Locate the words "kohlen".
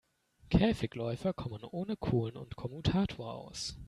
1.95-2.35